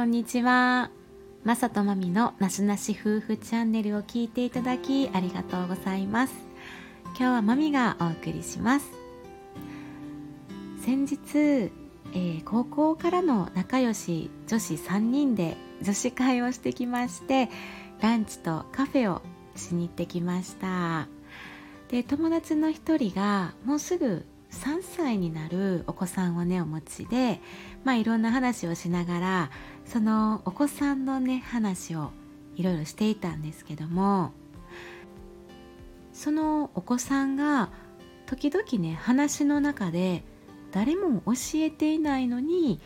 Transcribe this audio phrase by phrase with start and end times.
[0.00, 0.90] こんにちは。
[1.44, 6.32] まさとまみのなしなし夫婦チャンネルを聞いていただきありがとうございます。
[7.08, 8.86] 今日はまみがお送りします。
[10.82, 17.50] 先日、えー、高校からの仲良し女子3人で女子会をしてきまして
[18.00, 19.20] ランチとカフェを
[19.54, 21.08] しに行ってきました。
[21.90, 27.40] で友達の一人がもうすぐ3歳になるお子さんをねお持ちで、
[27.84, 29.50] まあ、いろんな話をしながら
[29.86, 32.10] そのお子さんのね話を
[32.56, 34.32] いろいろしていたんですけども
[36.12, 37.70] そのお子さんが
[38.26, 40.22] 時々ね話の中で
[40.72, 42.80] 誰も教えていないのに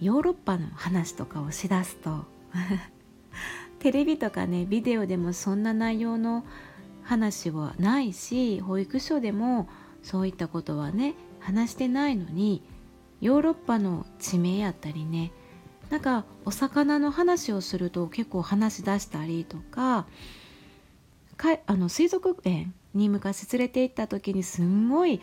[0.00, 2.24] ヨーロッパの話とかをしだすと。
[3.78, 6.44] テレビとかねビデオでもそんな内容の
[7.02, 9.68] 話はないし保育所でも
[10.02, 12.62] そういったことはね話してないのに
[13.20, 15.32] ヨーロッパの地名やったりね。
[15.90, 20.06] なんかお魚の話をすると結構話し出したりとか
[21.36, 25.20] かあの水族園に昔連れて行った時にすんごい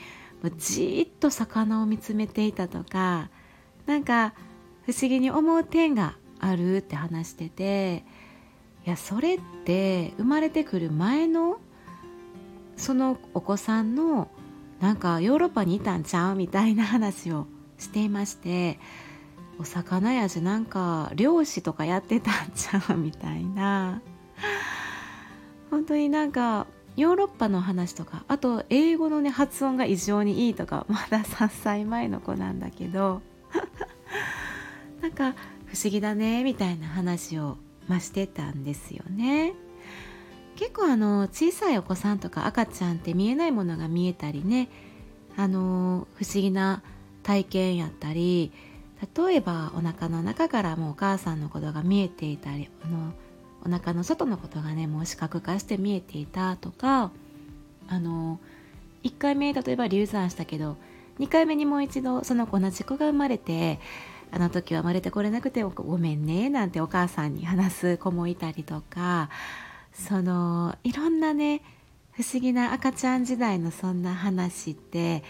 [0.58, 3.30] じっと魚を見つめていたとか
[3.86, 4.34] なんか
[4.86, 8.04] 不思議に思う点があるって話してて
[8.86, 11.60] いやそれって生まれてくる前の
[12.78, 14.30] そのお子さんの
[14.80, 17.48] なんかヨーロッパにいたんちゃうみたいな話を
[17.78, 18.80] していまして
[19.60, 24.02] お魚やしなんか漁師とかやってたんちゃうみたいな。
[25.72, 33.22] 本当になんかヨーロッパの話とかあと英語のね発音が異常にいいとかまだ3歳前の子なんだけど。
[35.06, 35.36] なんか
[35.68, 39.54] 不思議だねみたいな話を、ましてたんですよね。
[40.56, 44.70] 結構あの小さいお子さんとか赤ちゃんって見えないものが見えたりね。
[45.38, 46.82] あの不思議な
[47.26, 48.52] 体験やったり
[49.18, 53.14] 例えばお腹の中からもうお母さんのことが見えていたりあの
[53.66, 57.12] お腹の外のことがねもう視覚化して見えていたとか
[57.88, 58.40] あの
[59.04, 60.78] 1回目例えば流産したけど
[61.20, 63.80] 2回目にもう一度その子同じ子が生まれて
[64.32, 69.30] あの時は生まれてこれなくてごめんねなんてお母さんに話す子もいたりとか
[69.94, 71.64] そのいろんなね
[72.12, 75.24] 不思議な赤ちゃん時代のそんな話って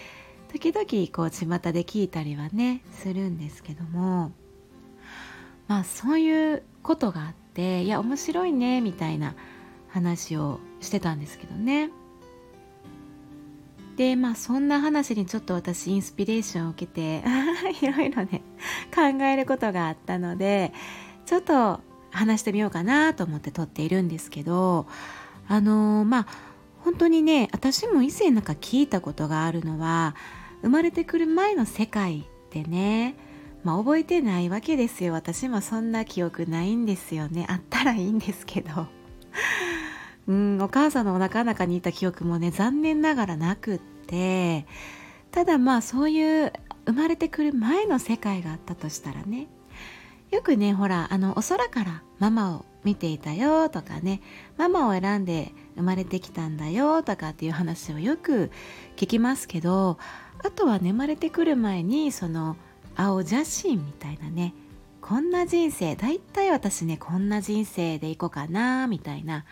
[0.57, 4.31] 時々こう巷で聞いたりはねするんですけども。
[5.67, 9.35] まあそういうことがあっていや面白いねみたいな
[9.89, 11.89] 話をしてたんですけどね。
[13.97, 17.23] でまあそんな話にちょっと私インスピレーションを受けて
[17.81, 18.41] いろいろね
[18.93, 20.72] 考えることがあったので
[21.25, 24.85] ちょっと話してみようかなと思って撮っているんですけど
[25.49, 26.27] あのー、まあ
[26.79, 30.16] 本当にね私も以前なんか聞いたことがあるのは
[30.65, 33.15] 生まれてくる前の世界ってね。
[33.63, 35.13] まあ覚えてないわけですよ。
[35.13, 37.45] 私もそんな記憶ないんですよね。
[37.47, 38.87] あったらいいんですけど。
[40.27, 44.65] うんお母さんのお腹の中にいた記憶もね残念ながらなくって。
[45.29, 46.51] ただまあそういう
[46.87, 49.47] 生まれてくる前の世界があったとしたらね。
[50.31, 54.22] よくねほらあのお空からママを見ていたよとかね
[54.57, 58.51] ママを選んで生まれてきたんだよとかっていう話をよく
[58.96, 59.97] 聞きますけど
[60.44, 62.56] あとはね生まれてくる前にその
[62.96, 64.53] 青写真みたいなね
[65.01, 69.46] こんな人生だいたい私ねこんな人生でいこうかなみたいな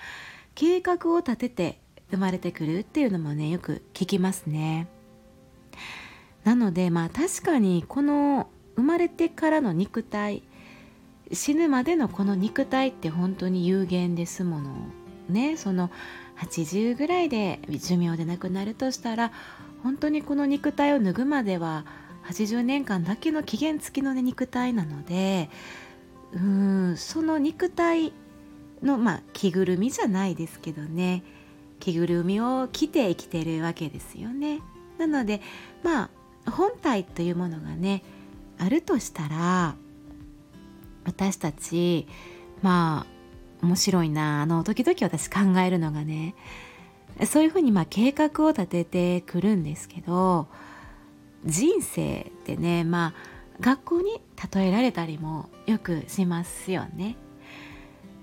[0.56, 1.80] 計画を立てて
[2.12, 4.88] 生まれてくるっていうのもねよく聞きますね。
[6.44, 10.44] なのでまあ確かにこの生まれてからの肉体
[11.32, 14.72] 死ぬまでのこの肉体って本当に有限ですもの
[15.30, 15.90] ねその
[16.38, 19.32] 80ぐらいで寿命で亡くなるとしたら
[19.84, 21.86] 本当にこの肉体を脱ぐまでは
[22.28, 25.50] 80年間だけの期限付きの、ね、肉体なので
[26.34, 28.14] うんその肉体
[28.82, 31.24] のまあ着ぐるみじゃないですけどね
[31.80, 34.62] 着ぐるみを着て生きてるわけですよね。
[34.98, 35.42] なので
[35.84, 36.10] ま
[36.46, 38.04] あ本体というものがね
[38.58, 39.76] あるとしたら
[41.06, 42.08] 私たち
[42.62, 43.06] ま
[43.62, 46.36] あ面白いなあの時々私考えるのがね
[47.26, 50.48] そういうふうにまあ計画を立ててくるんですけど
[51.46, 53.14] 人生ってねまあ
[53.60, 54.22] 学校に
[54.54, 57.16] 例えられたりもよくしますよね。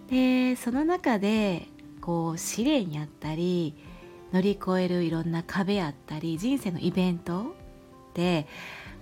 [0.08, 1.68] でその中で
[2.00, 3.74] こう試練やったり
[4.32, 7.54] 乗り越えるいろんな壁やったり人生のイベント
[8.14, 8.46] で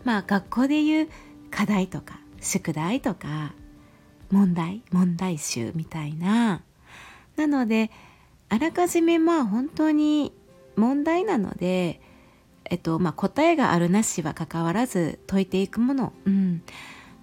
[0.04, 1.08] まあ学校でいう
[1.50, 3.54] 課題とか宿題とか
[4.30, 6.62] 問題問題集みたいな。
[7.36, 7.90] なので
[8.48, 10.32] あらかじめまあ本当に
[10.76, 12.00] 問題なので、
[12.64, 16.62] えっとまあ、答えがあるなしは関わらず解いていくもの、うん、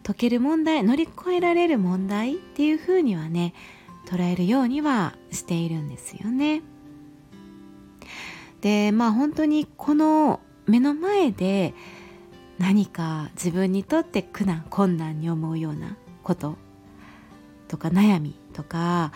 [0.03, 3.53] 解ける問題乗り越えられる問題っていうふうにはね
[4.05, 6.61] 捉えるようにはしているんですよね。
[8.61, 11.73] でまあ本当にこの目の前で
[12.57, 16.55] 何か自分にとって苦難困難に思うようなこと
[17.75, 19.11] とか悩みとか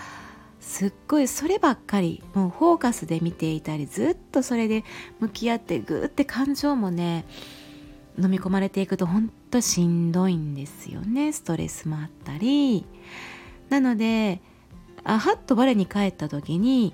[0.60, 4.84] すっごいそればっかりもうフォーカスで見ていたりずっとそれで
[5.22, 7.26] 向き合ってグーって感情もね
[8.22, 11.32] 飲み込まれていくとほんとしんどいんですよね。
[11.32, 12.86] ストレスもあったり。
[13.70, 14.42] なので
[15.06, 16.94] あはっと我に返った時に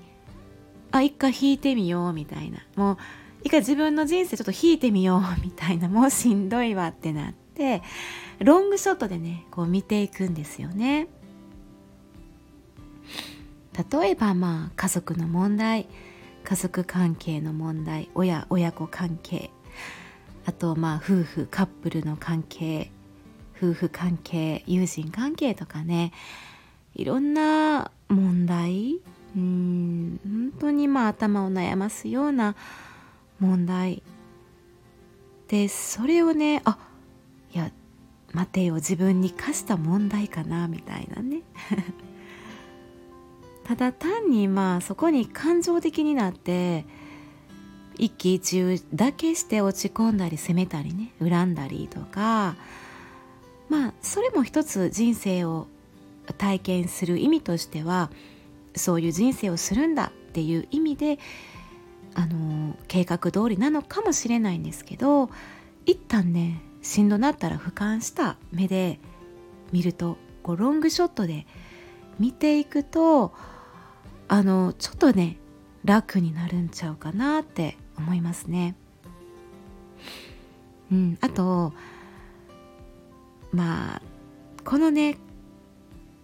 [0.91, 2.59] あ一回引いてみようみたいな。
[2.75, 2.97] もう
[3.43, 5.89] 一回自分の人生ちょっと引いてみようみたいな。
[5.89, 7.81] もうしんどいわってなって
[8.37, 11.07] ロングショットでねこう見ていくんですよね。
[13.75, 15.87] 例えばまあ家族の問題
[16.43, 19.49] 家族関係の問題親親子関係
[20.45, 22.91] あとまあ夫婦カップルの関係
[23.57, 26.13] 夫婦関係友人関係とかね
[26.93, 28.99] いろんな問題
[29.35, 32.55] うん本当にまあ頭を悩ますような
[33.39, 34.01] 問題
[35.47, 36.77] でそれをねあ
[37.53, 37.71] いや
[38.33, 41.41] 待てよ自分に課した問題かなみたいなね。
[43.65, 46.85] ただ単にまあそこに感情的になって
[47.97, 52.55] 一喜一憂だけして落ち込んだり責めたりね恨んだりとか
[53.69, 55.67] まあそれも一つ人生を
[56.37, 58.11] 体験する意味としては
[58.75, 61.19] そういう人生をするんだっていう意味で
[62.13, 65.29] あの計画通りなのかもしれないんですけど
[65.85, 68.99] 一旦ねしんどなったら俯瞰した目で
[69.71, 71.47] 見るとこうロングショットで
[72.19, 73.33] 見ていくと
[74.27, 75.37] あのちょっとね
[75.83, 78.75] 楽になるんちゃうかなって思いますね。
[80.91, 81.73] うん、あと
[83.51, 84.01] まあ
[84.63, 85.17] このね、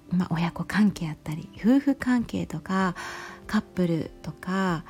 [0.10, 2.96] まあ、親子関係あったり夫婦関係とか
[3.48, 4.84] カップルとか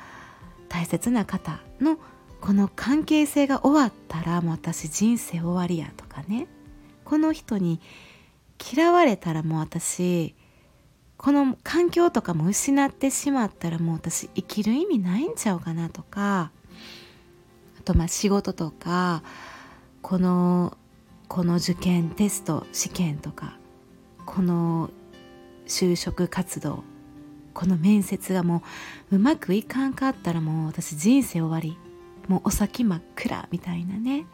[0.68, 1.98] 大切な方の
[2.40, 6.48] この関係性が終わったらもう私人生終わりやとかね
[7.04, 7.80] この人に
[8.74, 10.34] 嫌われたらもう私
[11.22, 16.50] この環境とかも失ってしまったらもう私生きる意味ないんちゃうかなとか
[17.78, 19.22] あとまあ仕事とか
[20.02, 20.76] この
[21.28, 23.56] この受験テスト試験とか
[24.26, 24.90] この
[25.66, 26.82] 就職活動
[27.54, 28.62] この面接がも
[29.12, 31.78] ううまくいかんかったらもう私人生終わり
[32.28, 34.26] もうお先真っ暗みたいなね。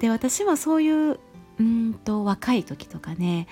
[0.00, 1.20] で私はそういう
[1.60, 3.46] うんと若い時とかね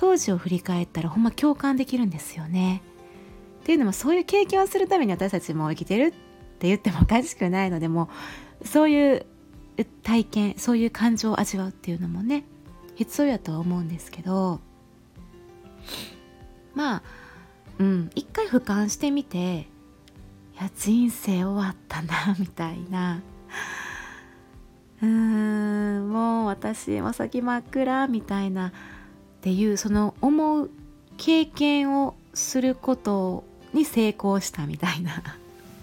[0.00, 2.80] 当時を振り返ったらほんま共感できるんですよね。
[3.60, 6.10] っていうのもそういう経験をするために私たちも生きてるっ
[6.58, 8.08] て言ってもおかしくないのでも
[8.64, 9.26] そういう
[10.02, 12.44] 体験そういう感情を味わうっていうのもね
[12.94, 14.60] 必要やとは思うんですけど。
[16.74, 17.02] まあ
[17.78, 19.66] うん一回俯瞰してみてい
[20.58, 23.20] や人生終わったな みたいな。
[25.02, 28.72] うーんもう私お先真っ暗みたいな。
[29.40, 30.70] っていうその思う
[31.16, 33.42] 経験をすること
[33.72, 35.22] に成功したみたいな。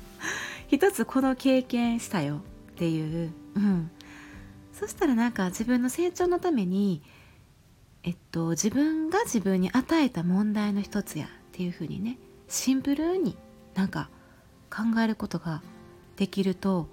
[0.69, 2.41] 一つこの経験したよ
[2.73, 3.89] っていう、うん、
[4.73, 7.01] そしたらなんか自分の成長のために
[8.03, 13.35] えっと自分が自分に与えた問題の一つやっていうふうにねシンプルに
[13.73, 14.09] なんか
[14.69, 15.63] 考えることが
[16.15, 16.87] できると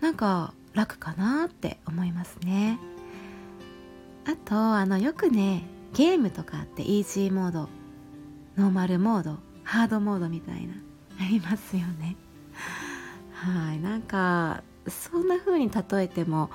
[0.00, 2.78] なんか楽かなって思いますね。
[4.24, 5.64] あとあのよくね
[5.94, 7.68] ゲームとかってイージーモード
[8.56, 10.74] ノーマルモードハードモードみたいな
[11.20, 12.16] ありますよね。
[13.32, 16.50] はいなんかそんな風に例えても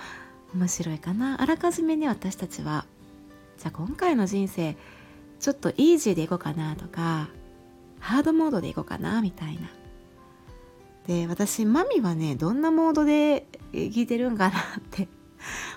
[0.54, 1.42] 面白いかな。
[1.42, 2.86] あらかじめね私たちは
[3.58, 4.78] じゃあ今回の人生
[5.40, 7.30] ちょっとイージーでいこうかなとか
[8.00, 9.70] ハードモードでいこうかなみたいな。
[11.08, 15.08] で私マミはねどんなモードで聞いてるんかなって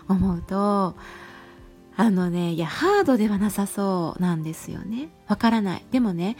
[0.08, 0.96] 思うと
[2.00, 5.10] あのねいやハードではなさそうなんですよね。
[5.28, 5.84] わからない。
[5.90, 6.38] でもね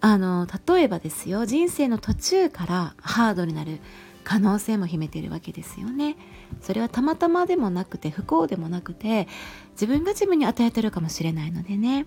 [0.00, 3.80] あの例えばですよ人生の途中からハードになる
[4.22, 6.16] 可能性も秘めてるわけですよね。
[6.60, 9.26] それはたまたまでもなくて不幸でもなくて
[9.72, 12.06] 自分が自分に与えてるかもしれないのでね。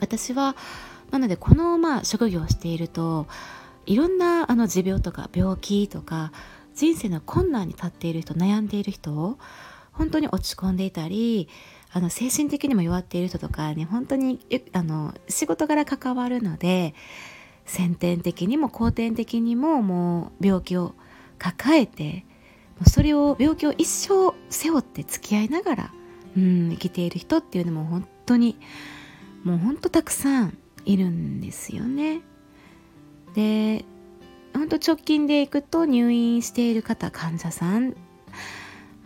[0.00, 0.54] 私は
[1.12, 3.26] なのでこのまあ職業をしていると
[3.86, 6.30] いろんなあの持病とか病気とか
[6.74, 9.38] 人生の困難に立っている人悩んでいる人を
[9.96, 11.48] 本当に落ち込んでいたり
[11.92, 14.40] あの精神的にも弱っている人とかに本当に
[14.72, 16.94] あの仕事柄関わるので
[17.64, 20.94] 先天的にも後天的にももう病気を
[21.38, 22.24] 抱えて
[22.78, 25.92] もうそれを病気を一生背負って付き合いながら
[26.36, 28.58] うん、生きている人っていうのも本当に
[29.42, 32.20] もう本当たくさんいるんですよね。
[33.34, 33.84] で
[34.54, 37.94] 本当直近でいくと入院している方患者さん、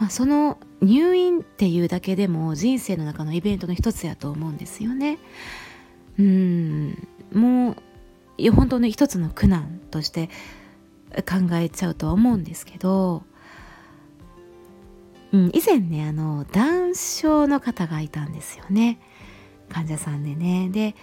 [0.01, 5.19] まあ、その入院っていうだけでも人生の中のイベントの一つやと思うんですよね。
[6.19, 7.07] うん。
[7.35, 7.77] も
[8.39, 10.31] う本当に一つの苦難として
[11.29, 13.25] 考えちゃうとは思うんですけど、
[15.33, 18.99] うん、以前ねあの男性の方がいたんですよね。
[19.69, 20.71] 患者さんでね。
[20.73, 20.97] で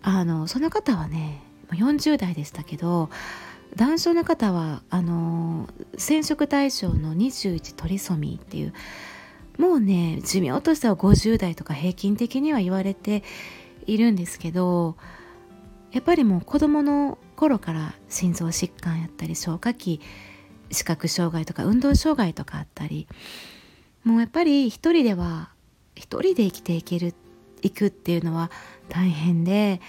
[0.00, 3.10] あのその方はね40代でしたけど
[3.76, 8.74] 男性の方はあの染色体症の21トリソミーっていう
[9.58, 13.22] もうね寿命としては50代とか平均的には言われて
[13.86, 14.96] いるんですけど
[15.92, 20.00] やっぱりもう子どもの頃から心臓疾患やったり消化器
[20.70, 23.06] 視覚障害とか運動障害とかあったり
[24.04, 25.50] もうやっぱり一人では
[25.94, 27.14] 一人で生きていける
[27.60, 28.50] いくっていうのは
[28.88, 29.80] 大変で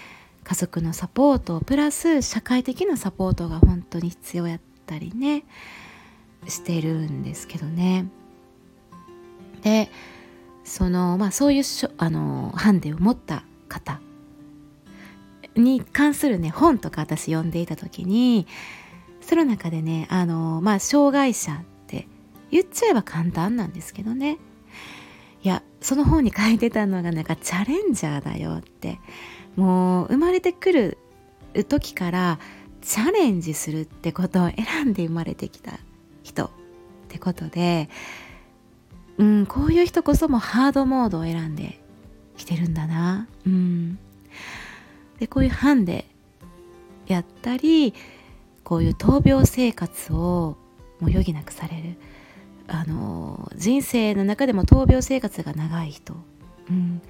[0.44, 5.44] 家族のサポートプラス社会的なサポートが本当に必要やったりね
[6.46, 8.06] してるんですけどね。
[9.62, 9.90] で
[10.62, 11.64] そのまあそういう
[11.96, 14.00] あのハンデを持った方
[15.56, 18.46] に関するね本とか私読んでいた時に
[19.22, 22.06] その中でねあのまあ障害者って
[22.50, 24.38] 言っちゃえば簡単なんですけどね
[25.42, 28.98] いやその本に書いてたのがなんかチャレンジャーだよって
[29.56, 30.98] もう生まれてくる
[31.68, 32.38] 時から
[32.82, 35.78] チャレンジするってことを選んで生まれてきた
[36.22, 36.50] 人っ
[37.08, 37.88] てことで、
[39.18, 41.80] うん、こういう人こそもハードモードを選んで
[42.36, 43.28] きてるんだな。
[43.46, 43.98] うん、
[45.18, 46.04] でこういうハンデ
[47.06, 47.94] やったり
[48.64, 50.56] こういう闘病生活を
[51.00, 51.96] もう余儀なくされる。
[52.66, 56.14] あの人生の中でも闘病生活が長い人、
[56.70, 57.02] うん、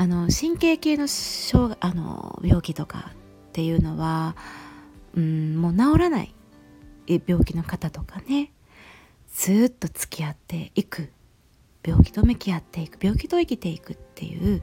[0.00, 1.06] あの神経系の
[1.80, 4.34] あの病気とかっていうのは、
[5.14, 6.34] うん、もう治らない
[7.06, 8.50] 病気の方とかね。
[9.30, 11.10] ずっと付き合っていく。
[11.86, 12.96] 病気と向き合っていく。
[12.98, 14.62] 病気と生きていくっていう。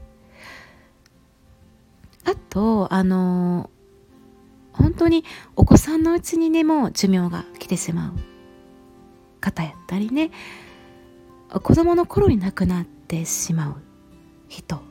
[2.24, 3.70] あとあの
[4.72, 8.14] 本当にお子さんのうちにねもう寿命が来てしまう
[9.40, 10.32] 方やったりね。
[11.48, 13.76] 子供の頃に亡くなってしまう
[14.48, 14.87] 人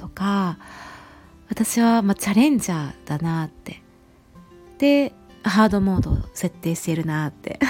[0.00, 0.56] とか
[1.50, 3.82] 私はまチャレンジャーだなって。
[4.78, 7.58] でハードモードを設定してるなって。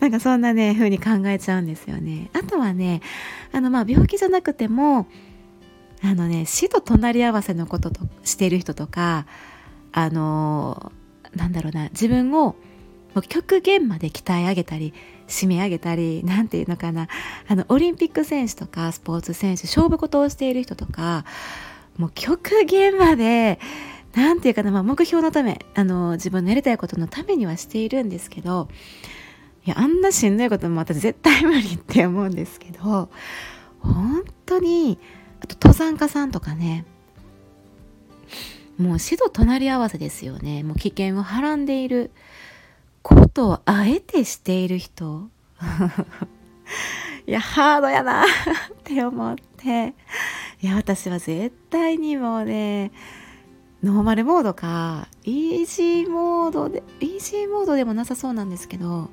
[0.00, 2.30] なんかそんなね風に考えちゃうんですよね。
[2.32, 3.02] あとはね
[3.52, 5.06] あのまあ病気じゃなくても
[6.02, 9.26] あのね死と隣り合わせのこととしてる人とか
[9.92, 10.92] あの
[11.36, 12.56] なんだろうな自分を
[13.14, 14.94] もう極限まで鍛え上げたり
[15.28, 17.08] 締め上げたり何て言うのかな。
[17.48, 21.24] あのオリンピック選手とかスポーツ選手勝負事をしている人とか
[21.96, 23.58] もう極限まで
[24.14, 28.68] 何て言うかな、まあ、目標のためあの自分のやりたいことのためにはしているんですけど
[29.64, 33.10] いやあんなしんどいこともまた絶対無理って思うんですけど
[33.80, 34.98] 本当に
[35.40, 36.84] あと登山家さんとかね
[38.78, 40.62] もう死と隣り合わせですよね。
[40.62, 42.10] もう危険をはらんでいる。
[43.02, 45.28] ことをあえてしている人？
[47.26, 48.24] いやハードやな。
[48.24, 48.26] っ
[48.84, 49.94] て思って。
[50.62, 52.92] いや私は絶対にもうね
[53.82, 59.10] ノーマルモードかイージーモードでイージーモードでもなさそうなんですけど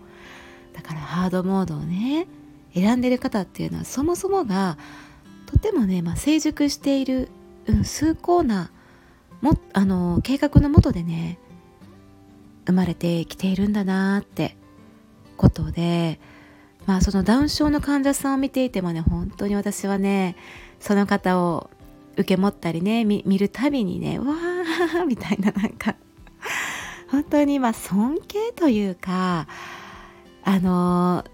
[0.74, 2.28] だからハードモードをね
[2.76, 4.78] 選んでる方っていうのはそもそもが
[5.48, 7.30] とてもね、まあ、成熟している、
[7.66, 8.70] うん、崇高な
[9.42, 11.40] もあの計画のもとでね
[12.70, 14.56] 生まれてきているんだなって
[15.38, 16.20] ことで
[16.86, 20.36] まあそのダウン症の患者さんを見ていてもね本当に私はね
[20.80, 21.72] その方を
[22.14, 25.96] 受け持ったりね見るたびにねわー みたいななんか
[27.10, 29.48] 本当にまあ尊敬というか
[30.44, 31.26] あの、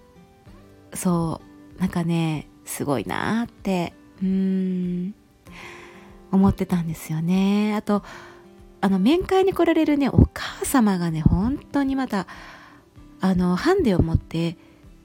[0.93, 1.41] そ
[1.77, 5.13] うなんかねすごいなってうん
[6.31, 7.75] 思ってたんですよね。
[7.75, 8.03] あと
[8.81, 12.27] あの面会に来られるねお母様がね本当にまた
[13.21, 14.57] あのハンデを持って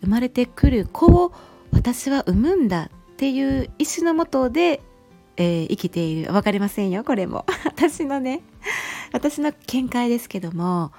[0.03, 1.33] 生まれてくる子を
[1.73, 4.81] 私は産むんだっていう意思のもとで、
[5.37, 6.33] えー、生きている。
[6.33, 7.47] 分かりませんよこれも。
[7.65, 8.43] 私のね
[9.13, 10.93] 私の見解ですけども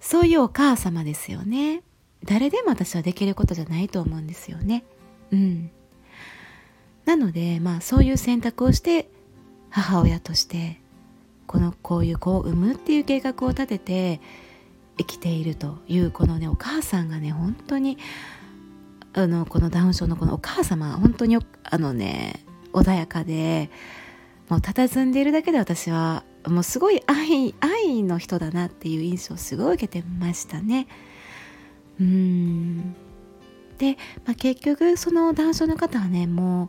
[0.00, 1.82] そういうお母様ですよね。
[2.24, 4.84] 誰でも私はできることじゃないと思うんですよね。
[5.30, 5.70] うん。
[7.04, 9.08] なのでまあそういう選択をして
[9.70, 10.80] 母親として
[11.48, 14.20] このこういう子を産むっていう計画を立てて
[14.98, 17.98] 生きているというこのねお母さんがね本当に
[19.14, 23.70] あのこのダウン症のこのお母様本当にあのね穏やかで
[24.48, 30.86] もう佇んでいるだけで私はもうすごい愛愛の人だなっていう印象をすごい受けてましたね。
[32.00, 32.94] うん
[33.78, 36.68] で、まあ、結局そのダウン症の方はねもう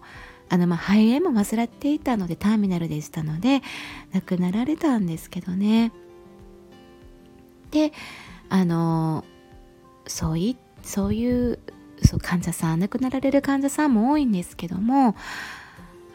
[0.49, 3.61] あのまあ肺炎も患っていたのでターミナルでしたので
[4.11, 5.91] 亡くなられたんですけどね。
[7.71, 7.93] で
[8.49, 9.23] あの
[10.07, 11.59] そういそういう
[12.03, 15.15] そう患者さん亡くなられる患者さんも多いんですけども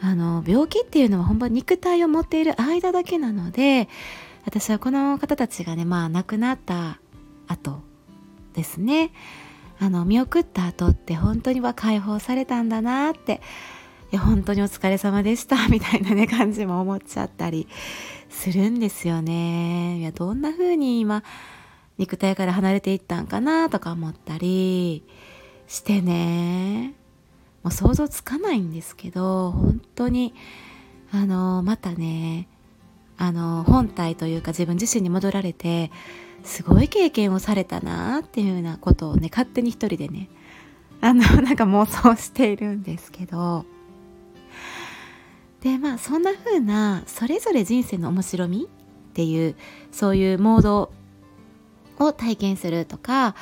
[0.01, 3.87] あの病気っていうのは本当に肉体を持っている間だけなので
[4.45, 6.99] 私はこの方たちがねまあ亡くなった
[7.47, 7.81] 後
[8.53, 9.11] ですね。
[9.77, 13.41] あの見送った後って本当には解放されたんだなって
[14.11, 15.67] いや本当にお疲れ様でした。
[15.69, 17.67] みたいなね感じも思っちゃったり
[18.29, 19.99] するんですよね。
[19.99, 21.23] いやどんな風に今
[21.97, 25.03] 肉体から離れていったんかなとか思ったり
[25.67, 26.93] してね。
[27.63, 30.35] もう想像つかないんですけど本当に
[31.11, 32.47] あのまたね
[33.17, 35.89] あの本体というか自分自身に戻られて
[36.43, 40.29] すごい経験をされたなっていうようなことをね勝手に一人でね
[41.01, 43.65] あのなんか妄想しているんですけど。
[45.65, 49.55] でまあそんな風なそれぞれ人生の面白みっていう
[49.91, 50.91] そういうモード
[51.97, 53.33] を体験するとか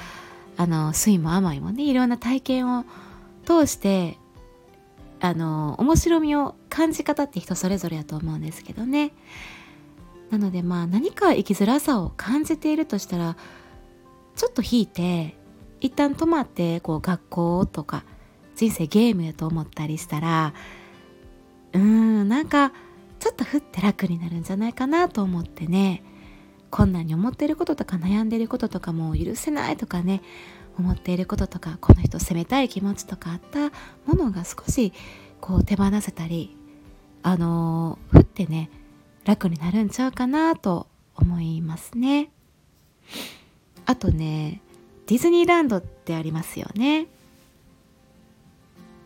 [0.55, 2.85] あの酸いも甘いもねいろんな体験を
[3.43, 4.17] 通して
[5.19, 9.11] あの面白みを感じ方って人それぞれやと思うんですけどね。
[10.29, 13.35] なのでまあ何か生きづらさを感じているとしたら
[14.37, 15.35] ちょっと引いて
[15.81, 18.05] 一旦止まってこう学校とか
[18.55, 20.53] 人生ゲームやと思ったりしたら
[21.73, 22.71] うーんなんか
[23.19, 26.03] ちょっとふって楽になるんじゃないかなと思ってね。
[26.69, 30.21] 困難に思っていることとか悩んでいることとかも許せないとかね。
[30.77, 33.69] 思っていることとかこの人責めたい気持ちとかあった
[34.07, 34.91] ものが少し
[35.39, 36.57] こう手放せたり
[37.21, 38.71] あのー、ってね
[39.23, 42.31] 楽になるんちゃうかなと思いますね。
[43.85, 44.61] あとね
[45.05, 47.07] ディズニーランドってありますよね。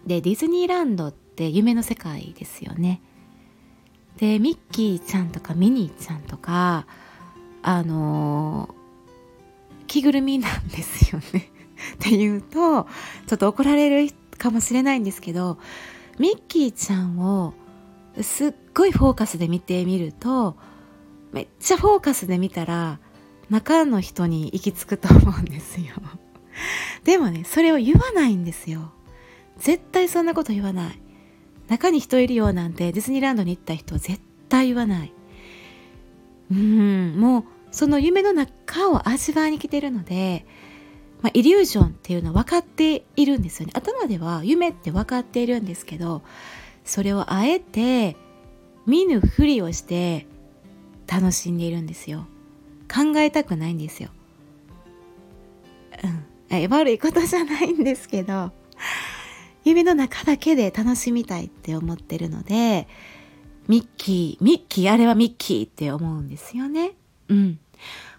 [0.06, 3.02] でディズニーランドって夢の世界ですよね。
[4.18, 6.88] でミッキーちゃんとかミニーちゃんとか
[7.62, 8.74] あの
[9.86, 11.52] 着ぐるみなんですよね。
[11.96, 12.86] っていうと
[13.28, 15.60] ちょっと怒られるかもしれないんですけど
[16.18, 17.54] ミッキーちゃんを
[18.22, 20.58] すっごいフォーカスで見てみると
[21.32, 23.00] めっちゃフォーカスで見たら
[23.50, 25.88] 中の人に行き着くと思うんですよ。
[27.04, 28.92] でもねそれを言わないんですよ。
[29.58, 31.07] 絶対そんなこと言わない。
[31.68, 35.14] 中に人いるよなんてディズニーランドに行った人絶対言わない。
[36.52, 40.46] うんもうその夢の中を味わいに来てるので、
[41.22, 43.74] まあ、イリュージョンっていうのは分かっているんですよね。
[43.76, 46.22] 頭では夢って分かっているんですけど
[46.86, 48.16] それをあえて
[48.86, 50.26] 見ぬふりをして
[51.06, 52.28] 楽しんでいるんですよ。
[52.90, 54.10] 考えたくないんですよ。
[56.04, 56.70] うん。
[56.70, 58.52] 悪いことじゃないんですけど。
[59.68, 62.88] 夢の中だけで楽しみたいって思ってるので
[63.68, 66.94] ミッキー、ミッキー、あれはミッキーって思うんですよね。
[67.28, 67.60] うん。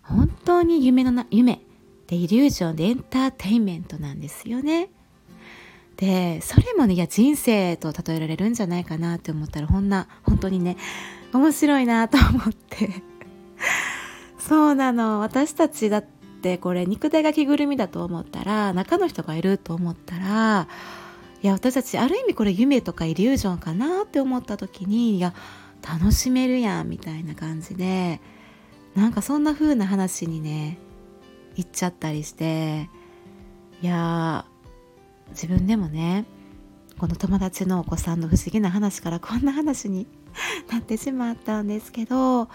[0.03, 1.61] 本当に夢のな、夢
[2.07, 4.91] でイリュージョンでエンターテインメントなんですよね。
[5.97, 10.77] で、それもね、いや、人生と例えられるんじゃないかなって思ったら、ほんな、本当にね、
[11.33, 13.03] 面白いなと思って。
[14.39, 15.21] そうなの。
[15.21, 16.05] 私たちだっ
[16.43, 20.69] てこれ肉体が着ぐるみだと思ったら、中の人がいると思ったら、
[21.43, 25.35] いや私たちある意味これ夢とかイリュージョンかなって思った時にいや
[25.89, 28.21] 楽しめるやんみたいな感じで
[28.97, 30.79] なんかそんな風な話にね
[31.55, 32.89] 行っちゃったりして
[33.81, 34.45] いや
[35.31, 36.25] 自分でもね
[36.99, 40.09] この友達のお子さんの不思議な話からこんな話に
[40.69, 42.49] なってしまったんですけど、ま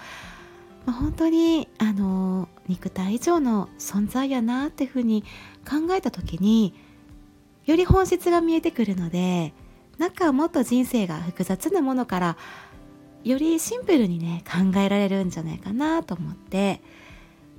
[0.88, 5.24] あ、本当にあの肉体以上の存在やなっていうふうに
[5.66, 6.74] 考えた時に
[7.66, 9.54] より本質が見えてくるので
[9.98, 12.38] なんかもっと人生が複雑なものから
[13.24, 16.82] よりシンプルにね考えられるんじゃないかなと思って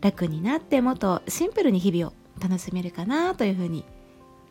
[0.01, 3.85] 楽になってもっとシンプルに日々を楽しめるかなというふうに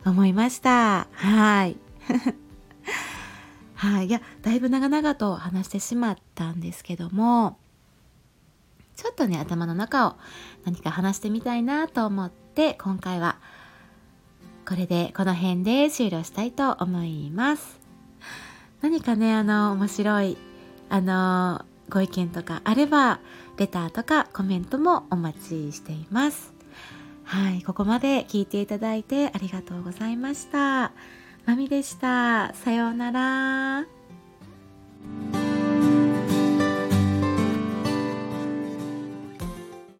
[0.04, 1.06] 思いました。
[1.12, 1.76] はい。
[3.74, 4.06] はい。
[4.08, 7.58] いやだいぶ長々と話してしまったんですけども
[8.96, 10.16] ちょっとね頭の中を
[10.64, 13.38] 何か話してみたいなと思って今回は
[14.66, 17.78] 「これでこの辺で終了したいと思います。
[18.80, 20.36] 何かねあの面白い
[20.88, 23.20] あのご意見とかあれば
[23.56, 26.52] レターとかコメントもお待ちしています。
[27.24, 30.92] はいここまで聞いていただいてありがとうございました。
[31.46, 32.54] まみでした。
[32.54, 33.86] さようなら。